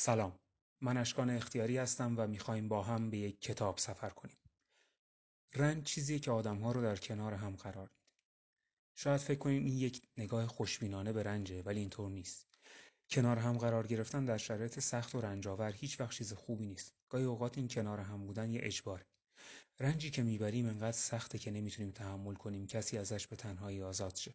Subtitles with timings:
[0.00, 0.38] سلام.
[0.82, 4.36] من اشکان اختیاری هستم و می‌خوایم با هم به یک کتاب سفر کنیم.
[5.54, 8.08] رنج چیزیه که آدمها رو در کنار هم قرار میده.
[8.96, 12.58] شاید فکر کنیم این یک نگاه خوشبینانه به رنجه ولی اینطور نیست.
[13.10, 16.94] کنار هم قرار گرفتن در شرایط سخت و رنجاور هیچ وقت چیز خوبی نیست.
[17.08, 19.06] گاهی اوقات این کنار هم بودن یه اجباره.
[19.80, 24.34] رنجی که می‌بریم انقدر سخته که نمی‌تونیم تحمل کنیم کسی ازش به تنهایی آزاد شه.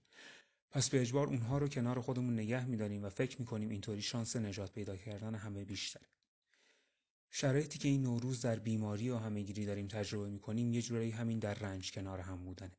[0.73, 4.71] پس به اجبار اونها رو کنار خودمون نگه میداریم و فکر می‌کنیم اینطوری شانس نجات
[4.71, 6.07] پیدا کردن همه بیشتره.
[7.31, 11.53] شرایطی که این نوروز در بیماری و همهگیری داریم تجربه می‌کنیم یه جورایی همین در
[11.53, 12.77] رنج کنار هم بودنه.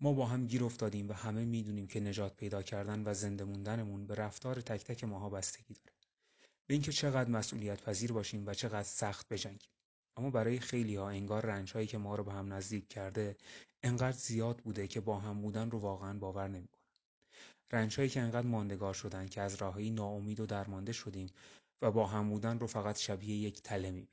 [0.00, 4.06] ما با هم گیر افتادیم و همه می‌دونیم که نجات پیدا کردن و زنده موندنمون
[4.06, 5.96] به رفتار تک تک ماها بستگی داره.
[6.66, 9.70] به اینکه چقدر مسئولیت پذیر باشیم و چقدر سخت بجنگیم.
[10.16, 13.36] اما برای خیلی ها انگار رنج هایی که ما رو به هم نزدیک کرده
[13.82, 16.77] انقدر زیاد بوده که با هم بودن رو واقعا باور نمی‌کنه.
[17.72, 21.30] رنجهایی که انقدر ماندگار شدن که از راههایی ناامید و درمانده شدیم
[21.82, 24.08] و با هم بودن رو فقط شبیه یک تله می‌بینیم.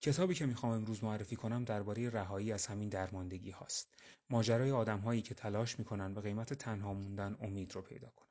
[0.00, 3.94] کتابی که می‌خوام امروز معرفی کنم درباره رهایی از همین درماندگی هاست.
[4.30, 8.28] ماجرای آدمهایی که تلاش می‌کنن به قیمت تنها موندن امید رو پیدا کنن.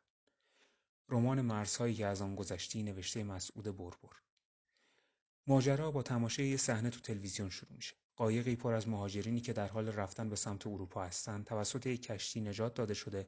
[1.09, 4.17] رمان مرزهایی که از آن گذشتی نوشته مسعود بربر.
[5.47, 7.95] ماجرا با تماشای یه صحنه تو تلویزیون شروع میشه.
[8.19, 12.41] قایقی پر از مهاجرینی که در حال رفتن به سمت اروپا هستند توسط یک کشتی
[12.41, 13.27] نجات داده شده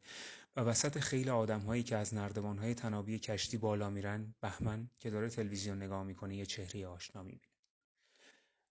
[0.55, 5.83] و وسط خیل آدمهایی که از نردبانهای تنابی کشتی بالا میرن بهمن که داره تلویزیون
[5.83, 7.51] نگاه می‌کنه یه چهره آشنا می‌بینه.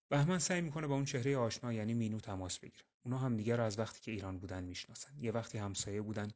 [0.08, 2.84] بهمن سعی می‌کنه با اون چهره آشنا یعنی مینو تماس بگیره.
[3.04, 5.18] اونا هم دیگر رو از وقتی که ایران بودن می‌شناسن.
[5.18, 6.30] یه وقتی همسایه بودن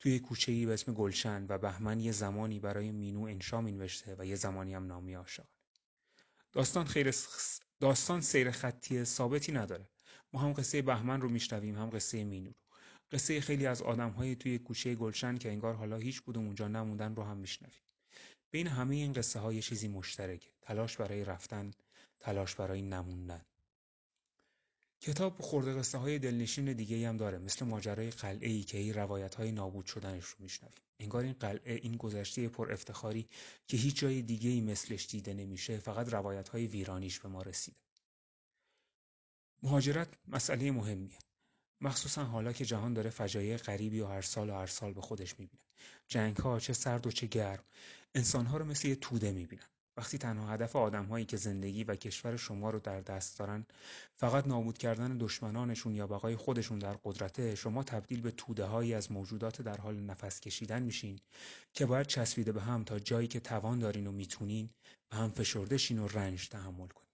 [0.00, 4.36] توی کوچه‌ای به اسم گلشن و بهمن یه زمانی برای مینو انشا مینوشته و یه
[4.36, 5.63] زمانی هم نامی عاشقانه.
[6.54, 7.14] داستان خیر
[7.80, 9.88] داستان سیر خطی ثابتی نداره.
[10.32, 12.56] ما هم قصه بهمن رو میشنویم هم قصه مینو رو.
[13.12, 17.22] قصه خیلی از آدمهای توی کوچه گلشن که انگار حالا هیچ کدوم اونجا نموندن رو
[17.22, 17.82] هم میشنویم.
[18.50, 20.50] بین همه این قصه های چیزی مشترکه.
[20.62, 21.70] تلاش برای رفتن
[22.20, 23.44] تلاش برای نموندن.
[25.04, 29.34] کتاب خورده قصه های دلنشین دیگه هم داره مثل ماجرای قلعه ای که ای روایت
[29.34, 30.82] های نابود شدنش رو میشنویم.
[30.98, 33.28] انگار این قلعه این گذشته پر افتخاری
[33.68, 37.76] که هیچ جای دیگه ای مثلش دیده نمیشه فقط روایت های ویرانیش به ما رسیده.
[39.62, 41.18] مهاجرت مسئله مهمیه.
[41.80, 45.40] مخصوصا حالا که جهان داره فجایع غریبی و هر سال و هر سال به خودش
[45.40, 45.62] می‌بینه.
[46.08, 47.64] جنگ ها چه سرد و چه گرم.
[48.14, 49.73] انسان ها رو مثل یه توده می‌بینن.
[49.96, 53.66] وقتی تنها هدف آدمهایی که زندگی و کشور شما رو در دست دارن
[54.16, 59.12] فقط نابود کردن دشمنانشون یا بقای خودشون در قدرته شما تبدیل به توده هایی از
[59.12, 61.18] موجودات در حال نفس کشیدن میشین
[61.72, 64.70] که باید چسبیده به هم تا جایی که توان دارین و می‌تونین
[65.10, 67.04] به هم فشرده شین و رنج تحمل کنین.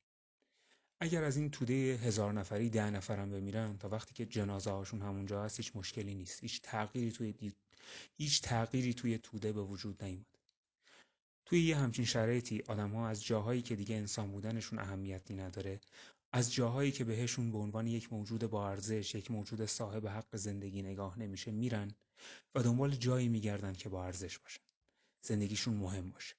[1.00, 5.44] اگر از این توده هزار نفری ده نفرم بمیرن تا وقتی که جنازه هاشون همونجا
[5.44, 6.42] هست هیچ مشکلی نیست.
[6.42, 7.56] هیچ تغییری توی دید...
[8.16, 10.40] هیچ تغییری توی توده به وجود نیومد
[11.50, 15.81] توی یه همچین شرایطی آدم ها از جاهایی که دیگه انسان بودنشون اهمیتی نداره
[16.33, 20.83] از جاهایی که بهشون به عنوان یک موجود با ارزش یک موجود صاحب حق زندگی
[20.83, 21.94] نگاه نمیشه میرن
[22.55, 24.60] و دنبال جایی میگردن که با ارزش باشن.
[25.22, 26.34] زندگیشون مهم باشه.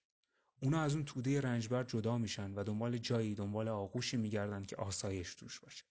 [0.61, 5.35] اونا از اون توده رنجبر جدا میشن و دنبال جایی دنبال آغوشی میگردن که آسایش
[5.35, 5.83] توش باشه.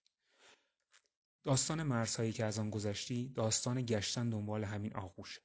[1.43, 5.41] داستان مرزهایی که از آن گذشتی داستان گشتن دنبال همین آغوشه.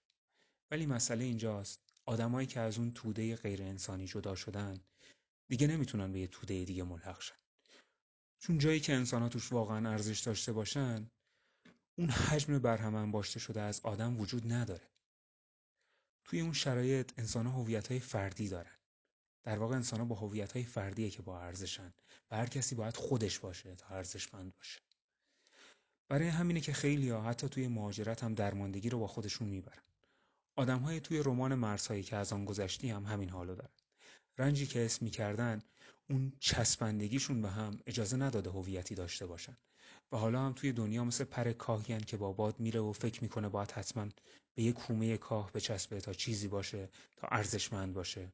[0.70, 4.80] ولی مسئله اینجاست آدمایی که از اون توده غیر انسانی جدا شدن
[5.48, 7.36] دیگه نمی‌تونن به یه توده دیگه ملحق شن.
[8.38, 11.10] چون جایی که انسان توش واقعا ارزش داشته باشن
[11.98, 14.90] اون حجم برهم باشته شده از آدم وجود نداره.
[16.24, 18.76] توی اون شرایط انسان ها فردی دارن.
[19.42, 21.94] در واقع انسان ها با هویت های فردیه که با ارزشن
[22.30, 24.80] و هر کسی باید خودش باشه تا ارزشمند باشه.
[26.08, 29.82] برای همینه که خیلی ها حتی توی مهاجرت هم درماندگی رو با خودشون می‌برن.
[30.58, 33.70] های توی رمان مرزهایی که از آن گذشتی هم همین حالو دارن.
[34.38, 35.62] رنجی که اسم می‌کردن
[36.10, 39.56] اون چسبندگیشون به هم اجازه نداده هویتی داشته باشن.
[40.12, 43.48] و حالا هم توی دنیا مثل پر کاهیان که با باد میره و فکر می‌کنه
[43.48, 44.08] باید حتما
[44.54, 48.32] به یه کومه کاه بچسبه تا چیزی باشه تا ارزشمند باشه.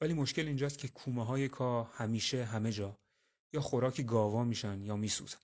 [0.00, 2.98] ولی مشکل اینجاست که کومه های کاه همیشه همه جا
[3.52, 5.38] یا خوراک گاوا میشن یا میسوزن.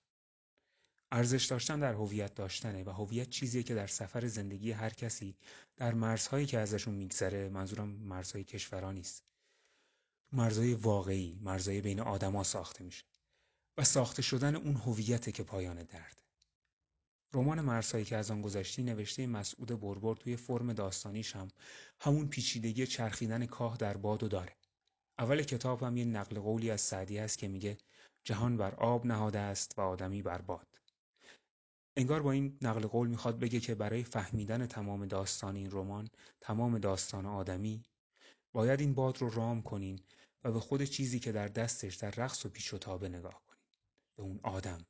[1.11, 5.35] ارزش داشتن در هویت داشتنه و هویت چیزیه که در سفر زندگی هر کسی
[5.77, 9.23] در مرزهایی که ازشون میگذره منظورم مرزهای کشورها نیست.
[10.31, 13.05] مرزهای واقعی مرزهای بین آدما ساخته میشه
[13.77, 16.19] و ساخته شدن اون هویته که پایان درده
[17.33, 21.47] رمان مرزهایی که از آن گذشتی نوشته مسعود بربر توی فرم داستانیش هم
[21.99, 24.55] همون پیچیدگی چرخیدن کاه در باد و داره.
[25.19, 27.77] اول کتاب هم یه نقل قولی از سعدی هست که میگه
[28.23, 30.67] جهان بر آب نهاده است و آدمی بر باد.
[31.99, 36.09] انگار با این نقل قول می‌خواد بگه که برای فهمیدن تمام داستان این رمان
[36.41, 37.83] تمام داستان آدمی
[38.53, 39.99] باید این باد رو رام کنین
[40.43, 43.61] و به خود چیزی که در دستش در رقص و پیچ و تابه نگاه کنین.
[44.17, 44.85] به اون آدم.